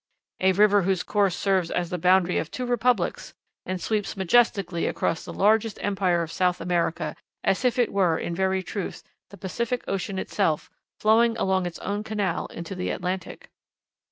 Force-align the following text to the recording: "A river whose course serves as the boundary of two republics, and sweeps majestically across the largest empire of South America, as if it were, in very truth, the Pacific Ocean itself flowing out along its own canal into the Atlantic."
"A 0.39 0.53
river 0.53 0.81
whose 0.81 1.03
course 1.03 1.37
serves 1.37 1.69
as 1.69 1.91
the 1.91 1.99
boundary 1.99 2.39
of 2.39 2.49
two 2.49 2.65
republics, 2.65 3.35
and 3.67 3.79
sweeps 3.79 4.17
majestically 4.17 4.87
across 4.87 5.23
the 5.23 5.31
largest 5.31 5.77
empire 5.79 6.23
of 6.23 6.31
South 6.31 6.59
America, 6.59 7.15
as 7.43 7.63
if 7.63 7.77
it 7.77 7.93
were, 7.93 8.17
in 8.17 8.33
very 8.33 8.63
truth, 8.63 9.03
the 9.29 9.37
Pacific 9.37 9.83
Ocean 9.87 10.17
itself 10.17 10.71
flowing 10.99 11.33
out 11.37 11.41
along 11.43 11.67
its 11.67 11.77
own 11.81 12.03
canal 12.03 12.47
into 12.47 12.73
the 12.73 12.89
Atlantic." 12.89 13.51